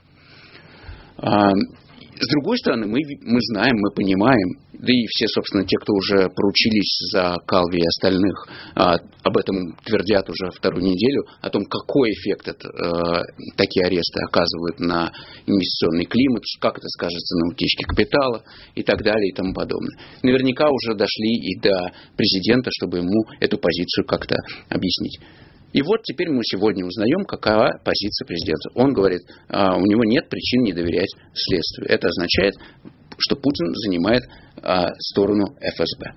[2.20, 6.28] С другой стороны, мы, мы знаем, мы понимаем, да и все, собственно, те, кто уже
[6.36, 12.12] поручились за Калви и остальных, а, об этом твердят уже вторую неделю, о том, какой
[12.12, 13.24] эффект это, а,
[13.56, 15.12] такие аресты оказывают на
[15.46, 18.44] инвестиционный климат, как это скажется на утечке капитала
[18.76, 19.98] и так далее и тому подобное.
[20.22, 24.36] Наверняка уже дошли и до президента, чтобы ему эту позицию как-то
[24.68, 25.20] объяснить.
[25.72, 28.70] И вот теперь мы сегодня узнаем, какова позиция президента.
[28.74, 31.88] Он говорит, а, у него нет причин не доверять следствию.
[31.90, 32.56] Это означает,
[33.18, 34.24] что Путин занимает
[34.62, 36.14] а, сторону ФСБ.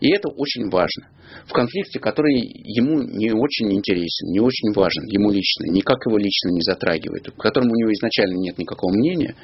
[0.00, 1.08] И это очень важно.
[1.46, 6.50] В конфликте, который ему не очень интересен, не очень важен, ему лично, никак его лично
[6.50, 9.34] не затрагивает, к которому у него изначально нет никакого мнения,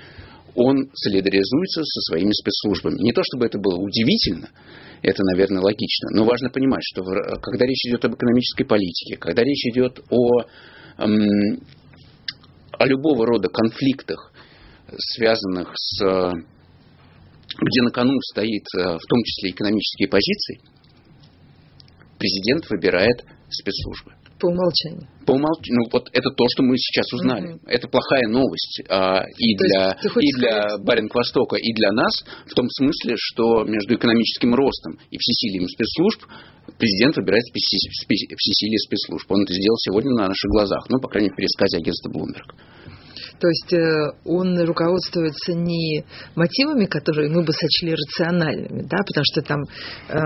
[0.58, 3.00] он солидаризуется со своими спецслужбами.
[3.00, 4.50] Не то чтобы это было удивительно,
[5.02, 7.04] это, наверное, логично, но важно понимать, что
[7.40, 10.42] когда речь идет об экономической политике, когда речь идет о,
[10.98, 14.32] о любого рода конфликтах,
[14.96, 16.34] связанных с
[17.60, 20.60] где на кону стоит э, в том числе экономические позиции,
[22.18, 24.12] президент выбирает спецслужбы.
[24.38, 25.08] По умолчанию.
[25.26, 25.82] По умолчанию.
[25.82, 27.54] Ну, вот это то, что мы сейчас узнали.
[27.54, 27.60] Угу.
[27.66, 33.14] Это плохая новость а, и, для, и для Баренк-Востока, и для нас, в том смысле,
[33.16, 36.22] что между экономическим ростом и всесилием спецслужб
[36.78, 39.30] президент выбирает всесилие спецслужб.
[39.30, 42.54] Он это сделал сегодня на наших глазах, ну, по крайней мере, в пересказе агентства Bloomberg.
[43.40, 49.42] То есть э, он руководствуется не мотивами, которые мы бы сочли рациональными, да, потому что
[49.42, 50.18] там э,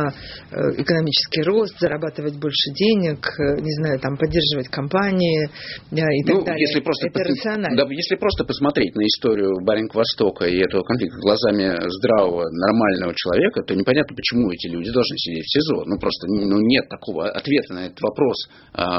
[0.50, 5.50] э, экономический рост, зарабатывать больше денег, не знаю, там поддерживать компании
[5.90, 6.60] и так ну, далее.
[6.60, 7.28] Если просто Это пос...
[7.28, 7.76] рационально.
[7.76, 13.74] Да, если просто посмотреть на историю Баринг-Востока и этого конфликта глазами здравого, нормального человека, то
[13.74, 15.84] непонятно, почему эти люди должны сидеть в СИЗО.
[15.84, 18.96] Ну, просто ну, нет такого ответа на этот вопрос а,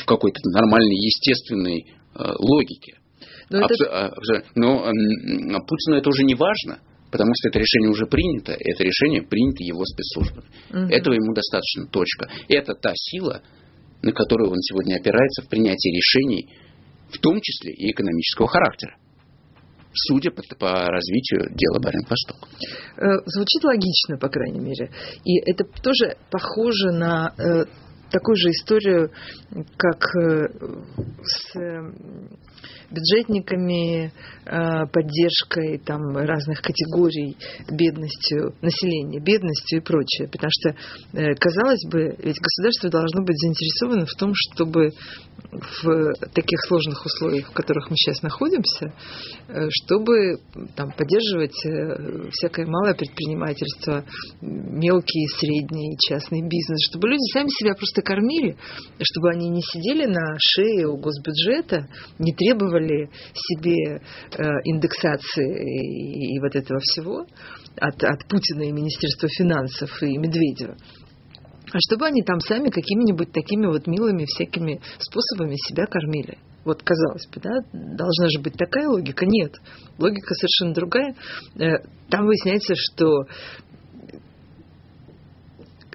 [0.00, 3.01] в какой-то нормальной, естественной а, логике.
[3.58, 3.74] Но, это...
[3.90, 4.10] А,
[4.54, 9.62] но Путину это уже не важно, потому что это решение уже принято, это решение принято
[9.62, 10.48] его спецслужбами.
[10.70, 10.92] Угу.
[10.92, 12.28] Этого ему достаточно, точка.
[12.48, 13.42] Это та сила,
[14.02, 16.48] на которую он сегодня опирается в принятии решений,
[17.10, 18.96] в том числе и экономического характера
[19.94, 22.48] судя по, по развитию дела Барин-Восток.
[22.96, 24.90] Э, звучит логично, по крайней мере.
[25.24, 27.64] И это тоже похоже на э,
[28.10, 29.10] такую же историю,
[29.76, 30.48] как э,
[31.22, 31.56] с
[32.92, 34.12] бюджетниками,
[34.44, 37.36] э, поддержкой там, разных категорий,
[37.70, 40.28] бедностью населения, бедностью и прочее.
[40.28, 40.70] Потому что,
[41.18, 44.90] э, казалось бы, ведь государство должно быть заинтересовано в том, чтобы
[45.52, 48.92] в таких сложных условиях, в которых мы сейчас находимся,
[49.48, 50.38] э, чтобы
[50.76, 51.56] там, поддерживать
[52.32, 54.04] всякое малое предпринимательство,
[54.40, 58.56] мелкий, средний, частный бизнес, чтобы люди сами себя просто кормили,
[59.00, 66.36] чтобы они не сидели на шее у госбюджета, не требовали требовали себе э, индексации и,
[66.36, 67.26] и вот этого всего
[67.76, 70.76] от, от Путина и Министерства финансов и Медведева.
[71.72, 76.38] А чтобы они там сами какими-нибудь такими вот милыми всякими способами себя кормили.
[76.64, 79.26] Вот, казалось бы, да, должна же быть такая логика.
[79.26, 79.54] Нет,
[79.98, 81.14] логика совершенно другая.
[81.56, 83.24] Э, там выясняется, что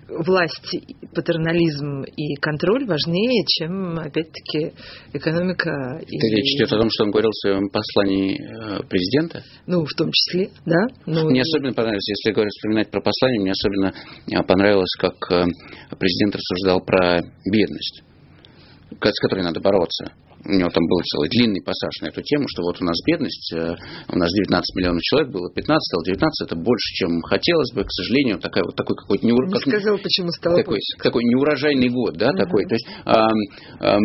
[0.10, 0.76] власть,
[1.14, 4.74] патернализм и контроль важнее, чем, опять-таки,
[5.14, 6.00] экономика.
[6.02, 6.18] И...
[6.36, 9.44] Речь идет о том, что он говорил в своем послании э, президента?
[9.66, 10.88] Ну, в том числе, да.
[11.06, 11.26] Но...
[11.26, 13.94] Мне особенно понравилось, если говорить, вспоминать про послание, мне особенно
[14.32, 15.46] э, понравилось, как э,
[16.00, 18.04] президент рассуждал про бедность,
[18.92, 20.14] с которой надо бороться
[20.46, 23.54] у него там был целый длинный пассаж на эту тему, что вот у нас бедность,
[23.54, 23.76] э,
[24.10, 27.92] у нас 19 миллионов человек, было 15, стало 19, это больше, чем хотелось бы, к
[27.92, 29.26] сожалению, такая, вот такой какой-то.
[29.26, 29.62] Не как...
[29.62, 31.04] сказал, почему стало такой, больше.
[31.04, 32.38] такой неурожайный год, да, uh-huh.
[32.38, 32.66] такой.
[32.66, 33.30] То есть а,
[33.80, 33.98] а,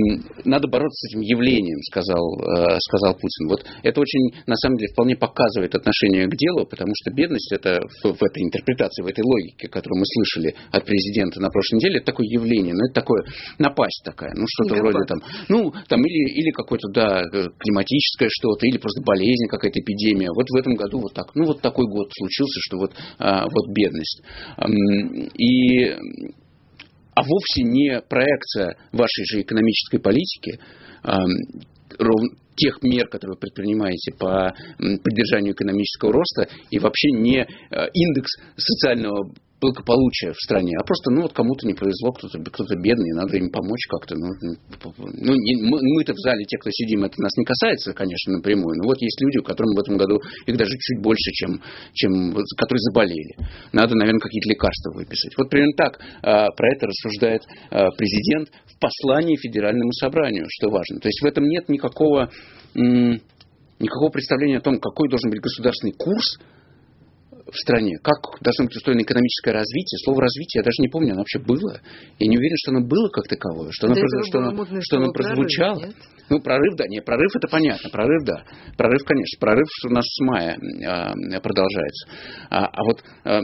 [0.44, 3.48] надо бороться с этим явлением, сказал, а, сказал Путин.
[3.48, 7.80] Вот это очень, на самом деле, вполне показывает отношение к делу, потому что бедность это
[8.02, 11.96] в, в этой интерпретации, в этой логике, которую мы слышали от президента на прошлой неделе,
[11.98, 13.24] это такое явление, ну это такое
[13.58, 15.18] напасть такая, ну что-то вроде там,
[15.48, 17.22] ну там или или какое-то, да,
[17.58, 20.30] климатическое что-то, или просто болезнь, какая-то эпидемия.
[20.34, 21.34] Вот в этом году вот так.
[21.34, 24.22] Ну, вот такой год случился, что вот, а, вот бедность.
[25.38, 25.96] И
[27.14, 30.58] а вовсе не проекция вашей же экономической политики,
[32.56, 39.32] тех мер, которые вы предпринимаете по поддержанию экономического роста, и вообще не а, индекс социального
[39.62, 43.48] благополучия в стране, а просто, ну, вот кому-то не повезло, кто-то кто бедный, надо им
[43.50, 44.16] помочь как-то.
[44.18, 44.26] Ну,
[44.98, 48.88] ну мы, мы-то в зале, те, кто сидим, это нас не касается, конечно, напрямую, но
[48.88, 51.62] вот есть люди, у которых в этом году их даже чуть больше, чем,
[51.94, 53.36] чем которые заболели.
[53.72, 55.32] Надо, наверное, какие-то лекарства выписать.
[55.38, 60.98] Вот примерно так а, про это рассуждает а, президент в послании Федеральному собранию, что важно.
[60.98, 62.30] То есть в этом нет никакого,
[62.74, 66.38] никакого представления о том, какой должен быть государственный курс,
[67.52, 69.98] в стране, как должно быть устроено экономическое развитие.
[70.04, 71.80] Слово развитие я даже не помню, оно вообще было.
[72.18, 75.12] Я не уверен, что оно было как таковое, что оно, просто, что оно, что оно
[75.12, 75.80] прозвучало.
[75.80, 75.96] Прорыв,
[76.30, 78.44] ну, прорыв, да, не, прорыв это понятно, прорыв, да.
[78.76, 82.08] Прорыв, конечно, прорыв у нас с мая э, продолжается.
[82.48, 83.40] А, а вот э,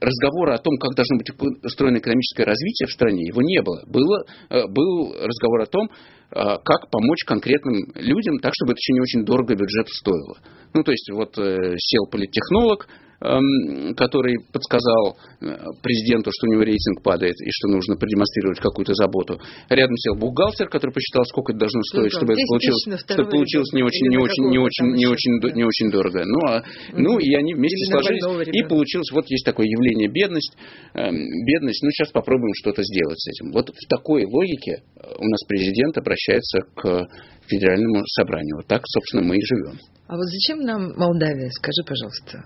[0.00, 1.30] разговора о том, как должно быть
[1.64, 3.82] устроено экономическое развитие в стране, его не было.
[3.86, 4.24] было
[4.68, 5.88] был разговор о том,
[6.30, 10.36] как помочь конкретным людям так, чтобы это еще не очень дорого бюджету стоило.
[10.74, 12.86] Ну, то есть, вот сел политтехнолог,
[13.18, 19.40] который подсказал э, президенту, что у него рейтинг падает и что нужно продемонстрировать какую-то заботу.
[19.68, 23.82] Рядом сел бухгалтер, который посчитал, сколько это должно стоить, чтобы это получилось, чтобы получилось не
[23.82, 26.22] очень, не очень, не очень, не очень, не очень дорого.
[26.24, 30.56] Ну, а, ну и они вместе Или сложились, и получилось, вот есть такое явление бедность,
[30.94, 33.50] эм, бедность, ну сейчас попробуем что-то сделать с этим.
[33.50, 37.08] Вот в такой логике э, у нас президент обращается к
[37.48, 38.56] федеральному собранию.
[38.56, 39.78] Вот так, собственно, мы и живем.
[40.06, 42.44] А вот зачем нам Молдавия, скажи, пожалуйста?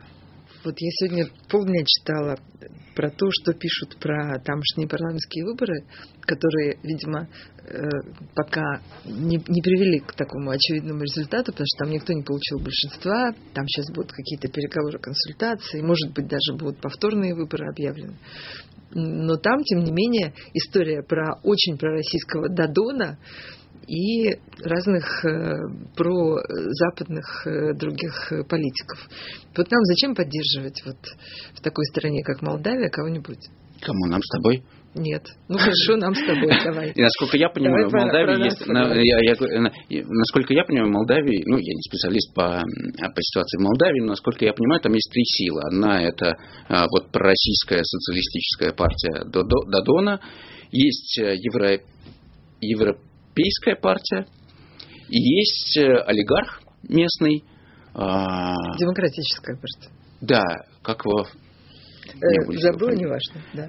[0.64, 2.37] Вот я сегодня полдня читала
[2.94, 5.85] про то, что пишут про тамошние парламентские выборы,
[6.20, 7.29] которые, видимо,
[7.66, 7.81] э,
[8.37, 13.35] пока не, не привели к такому очевидному результату, потому что там никто не получил большинства,
[13.55, 18.18] там сейчас будут какие-то переговоры, консультации, может быть, даже будут повторные выборы объявлены.
[18.94, 23.18] Но там, тем не менее, история про очень пророссийского Дадона,
[23.87, 24.31] и
[24.62, 25.59] разных э,
[25.97, 28.99] прозападных э, других э, политиков.
[29.57, 30.99] Вот нам зачем поддерживать вот
[31.55, 33.49] в такой стране, как Молдавия, кого-нибудь?
[33.81, 34.07] Кому?
[34.07, 34.62] Нам с тобой?
[34.95, 35.23] Нет.
[35.49, 36.92] Ну хорошо, нам с тобой, давай.
[36.92, 40.90] И насколько я понимаю, давай в Молдавии про, есть, на, я, я, насколько я понимаю,
[40.90, 44.81] в Молдавии, ну я не специалист по, по ситуации в Молдавии, но насколько я понимаю,
[44.83, 45.62] там есть три силы.
[45.64, 46.37] Одна это
[46.68, 50.21] а, вот пророссийская социалистическая партия Додона,
[50.71, 51.81] есть евро,
[52.61, 52.99] евро
[53.33, 54.27] европейская партия,
[55.09, 57.45] и есть э, олигарх местный.
[57.95, 59.95] А, Демократическая партия.
[60.21, 60.42] Да,
[60.83, 61.27] как его...
[61.27, 63.42] Э, забыла, неважно.
[63.55, 63.66] Да.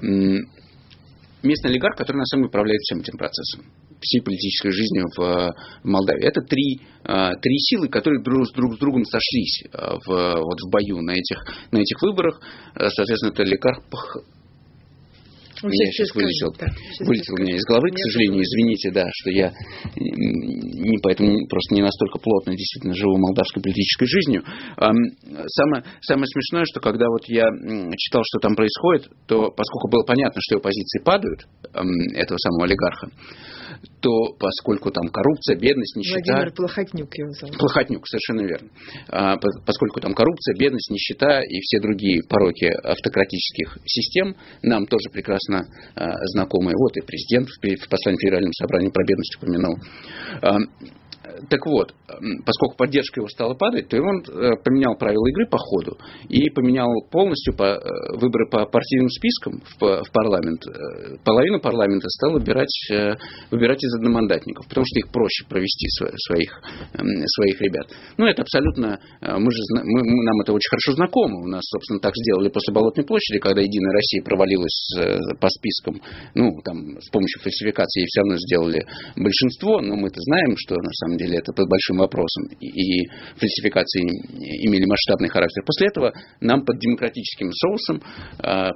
[1.44, 3.66] Местный олигарх, который на самом деле управляет всем этим процессом
[4.00, 5.52] всей политической жизнью в э,
[5.84, 6.26] Молдавии.
[6.26, 11.12] Это три, три силы, которые друг, друг с другом сошлись в, вот в бою на
[11.12, 11.38] этих,
[11.72, 12.42] на этих выборах.
[12.76, 13.80] Соответственно, это олигарх
[15.64, 16.68] у меня сейчас вылетел, да,
[17.06, 19.54] вылетел у меня из головы, к сожалению, извините, да, что я
[19.96, 24.44] не поэтому просто не настолько плотно действительно живу молдавской политической жизнью.
[24.78, 27.46] Самое, самое смешное, что когда вот я
[27.98, 33.10] читал, что там происходит, то поскольку было понятно, что его позиции падают, этого самого олигарха,
[34.02, 36.34] то поскольку там коррупция, бедность, нищета...
[36.34, 37.58] Владимир Плохотнюк его зовут.
[37.58, 38.70] Плохотнюк, совершенно верно.
[39.10, 45.68] А, поскольку там коррупция, бедность, нищета и все другие пороки автократических систем нам тоже прекрасно
[45.96, 46.74] а, знакомы.
[46.78, 49.78] Вот и президент в послании Федеральному собранию про бедность упомянул.
[50.42, 50.58] А,
[51.50, 51.94] так вот,
[52.46, 56.90] поскольку поддержка его стала падать, то он э, поменял правила игры по ходу и поменял
[57.10, 57.80] полностью по, э,
[58.18, 60.66] выборы по партийным спискам в, в парламент.
[60.68, 62.74] Э, половину парламента стал выбирать,
[63.52, 66.62] выбирать из одномандатников, потому что их проще провести своих,
[66.94, 67.88] своих ребят.
[68.18, 71.44] Ну, это абсолютно, мы же, мы, нам это очень хорошо знакомо.
[71.44, 76.02] У нас, собственно, так сделали после Болотной площади, когда Единая Россия провалилась по спискам,
[76.36, 81.13] ну, там, с помощью фальсификации, все равно сделали большинство, но мы-то знаем, что на самом
[81.18, 84.02] деле это под большим вопросом, и фальсификации
[84.68, 85.64] имели масштабный характер.
[85.66, 88.02] После этого нам под демократическим соусом,
[88.40, 88.72] а,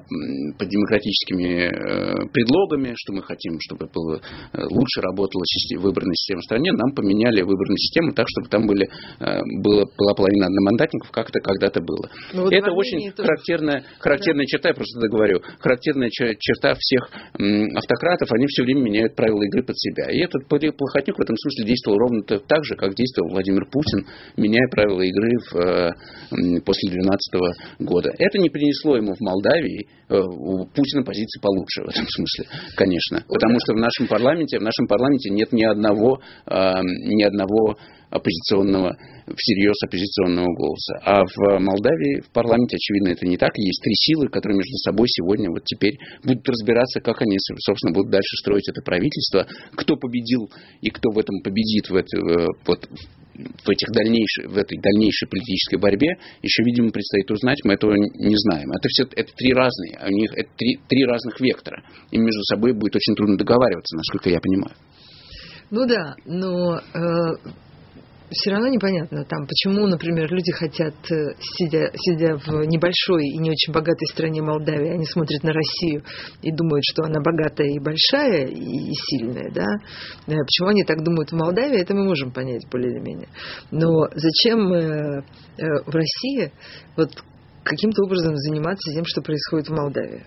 [0.58, 4.22] под демократическими э, предлогами, что мы хотим, чтобы было,
[4.54, 5.44] э, лучше работала
[5.78, 8.88] выборная система в стране, нам поменяли выборную систему так, чтобы там были,
[9.20, 12.10] э, было, была половина одномандатников, как это когда-то было.
[12.34, 13.28] Ну, вот это очень тоже...
[13.28, 14.50] характерная, характерная да.
[14.50, 17.10] черта, я просто это говорю, характерная черта всех
[17.76, 20.10] автократов, они все время меняют правила игры под себя.
[20.12, 24.06] И этот Плохотнюк в этом смысле действовал ровно так же, как действовал Владимир Путин,
[24.38, 25.92] меняя правила игры в, э,
[26.66, 27.42] после 2012
[27.80, 28.12] года.
[28.18, 33.24] Это не принесло ему в Молдавии, э, у Путина позиции получше в этом смысле, конечно.
[33.28, 37.78] Потому что в нашем парламенте, в нашем парламенте нет ни одного, э, ни одного
[38.10, 38.96] оппозиционного,
[39.36, 41.00] всерьез оппозиционного голоса.
[41.04, 43.52] А в Молдавии, в парламенте, очевидно, это не так.
[43.58, 48.12] Есть три силы, которые между собой сегодня вот теперь будут разбираться, как они, собственно, будут
[48.12, 50.50] дальше строить это правительство, кто победил
[50.82, 52.88] и кто в этом победит в, это, э, вот,
[53.66, 58.36] в, этих дальнейших, в этой дальнейшей политической борьбе, еще, видимо, предстоит узнать, мы этого не
[58.38, 58.72] знаем.
[58.72, 61.84] Это все это три разные, у них это три, три разных вектора.
[62.12, 64.76] Им между собой будет очень трудно договариваться, насколько я понимаю.
[65.70, 67.52] Ну да, но э,
[68.30, 73.52] все равно непонятно там, почему, например, люди хотят, э, сидя, сидя в небольшой и не
[73.52, 76.04] очень богатой стране Молдавии, они смотрят на Россию
[76.42, 79.66] и думают, что она богатая и большая и, сильная, да?
[80.28, 83.30] Э, почему они так думают в Молдавии, это мы можем понять более или менее.
[83.72, 85.24] Но зачем э,
[85.58, 86.52] в России
[86.96, 87.12] вот
[87.64, 90.26] каким-то образом заниматься тем, что происходит в Молдавии?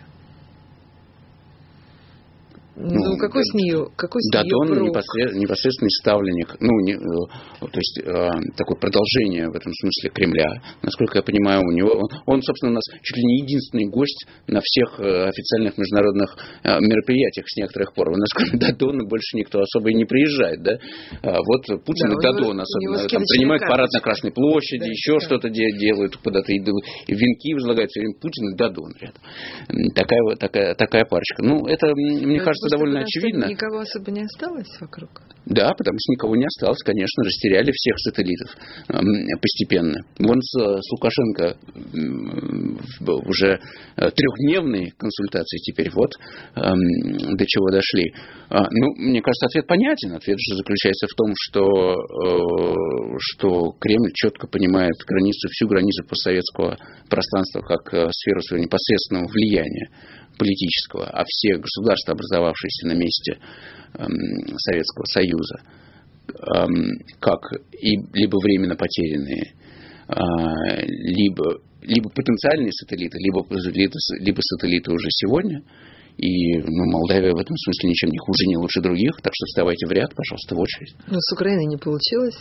[2.81, 3.87] Ну, ну какой с нее?
[3.97, 9.49] Какой с Дадон нее непосредственно, непосредственный ставленник, ну, не, э, то есть э, такое продолжение
[9.49, 10.62] в этом смысле Кремля.
[10.83, 14.61] Насколько я понимаю, у него, он, собственно, у нас чуть ли не единственный гость на
[14.62, 18.11] всех э, официальных международных э, мероприятиях с некоторых пор.
[18.11, 20.78] У нас кроме Дадона больше никто особо и не приезжает, да?
[21.22, 25.14] А вот Путин да, и Дадон особенно там принимают парад на Красной площади, да, еще
[25.14, 25.20] да.
[25.20, 29.22] что-то делают, куда-то идут, и венки возлагают все время Путин и Дадон рядом.
[29.95, 31.43] Такая, такая, такая парочка.
[31.43, 33.47] Ну, это, мне Но кажется, довольно очевидно.
[33.47, 35.11] Никого особо не осталось вокруг?
[35.47, 38.55] Да, потому что никого не осталось, конечно, растеряли всех сателлитов
[39.41, 40.05] постепенно.
[40.18, 41.57] Вон с, с Лукашенко
[43.27, 43.59] уже
[43.97, 46.12] э, трехдневные консультации теперь вот
[46.55, 48.12] до чего дошли.
[48.51, 50.12] А, ну, мне кажется, ответ понятен.
[50.12, 56.77] Ответ же заключается в том, что, э, что Кремль четко понимает границу, всю границу постсоветского
[57.09, 59.89] пространства как э, сферу своего непосредственного влияния
[60.41, 63.38] политического, а все государства, образовавшиеся на месте
[63.95, 65.61] эм, Советского Союза,
[66.57, 67.41] эм, как
[67.72, 69.53] и либо временно потерянные,
[70.09, 73.47] э, либо, либо потенциальные сателлиты, либо,
[74.18, 75.62] либо сателлиты уже сегодня,
[76.17, 79.13] и ну, Молдавия в этом смысле ничем не хуже, не лучше других.
[79.23, 80.95] Так что вставайте в ряд, пожалуйста, в очередь.
[81.07, 82.39] Но с Украиной не получилось.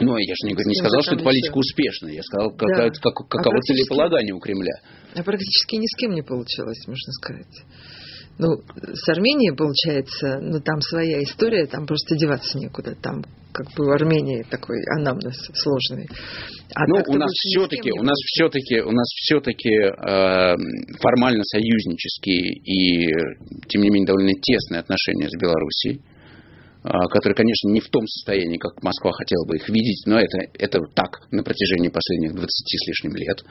[0.00, 2.12] Ну, я же не, не сказал, что эта политика успешная.
[2.12, 2.90] Я сказал, да.
[2.90, 4.74] как, каково а целеполагание у Кремля.
[5.14, 7.64] А практически ни с кем не получилось, можно сказать.
[8.38, 8.48] Ну,
[8.92, 12.94] с Арменией, получается, ну, там своя история, там просто деваться некуда.
[13.00, 16.06] Там как бы в Армении такой анамнез сложный.
[16.74, 20.56] А ну, у нас все-таки, у нас все-таки, у нас все-таки э,
[21.00, 23.08] формально союзнические и,
[23.68, 26.02] тем не менее, довольно тесные отношения с Белоруссией
[27.10, 30.80] которые, конечно, не в том состоянии, как Москва хотела бы их видеть, но это, это
[30.94, 33.42] так на протяжении последних 20 с лишним лет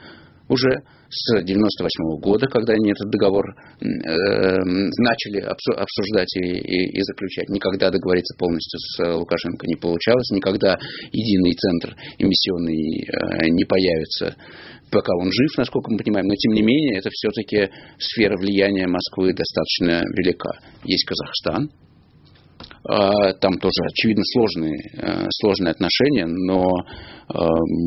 [0.48, 7.48] уже с 98 года, когда они этот договор э, начали обсуждать и, и, и заключать.
[7.48, 10.78] Никогда договориться полностью с Лукашенко не получалось, никогда
[11.12, 14.36] единый центр эмиссионный э, не появится,
[14.90, 16.26] пока он жив, насколько мы понимаем.
[16.26, 20.58] Но, тем не менее, это все-таки сфера влияния Москвы достаточно велика.
[20.84, 21.95] Есть Казахстан, а,
[23.40, 27.34] там тоже, очевидно, сложные, э, сложные отношения, но э,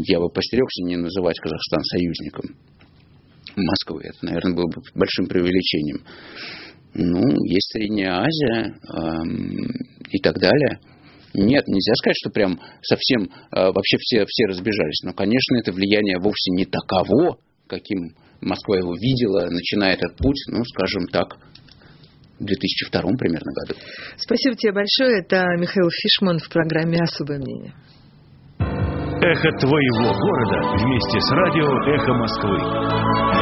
[0.08, 2.56] я бы постерегся не называть Казахстан союзником
[3.56, 4.02] Москвы.
[4.04, 6.04] Это, наверное, было бы большим преувеличением.
[6.94, 9.72] Ну, есть Средняя Азия эм,
[10.10, 10.80] и так далее.
[11.34, 15.04] Нет, нельзя сказать, что прям совсем э, вообще все, все разбежались.
[15.04, 17.38] Но, конечно, это влияние вовсе не таково,
[17.68, 21.38] каким Москва его видела, начиная этот путь, ну, скажем так,
[22.40, 23.80] 2002 примерно году.
[24.18, 25.20] Спасибо тебе большое.
[25.20, 27.74] Это Михаил Фишман в программе «Особое мнение».
[29.22, 33.39] Эхо твоего города вместе с радио «Эхо Москвы».